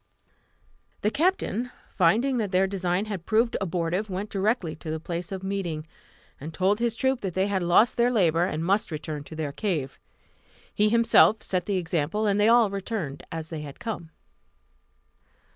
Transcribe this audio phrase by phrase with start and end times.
[1.03, 5.43] The captain, finding that their design had proved abortive, went directly to the place of
[5.43, 5.85] meeting,
[6.39, 9.51] and told his troop that they had lost their labour, and must return to their
[9.51, 9.99] cave.
[10.73, 14.09] He himself set them the example, and they all returned as they had come.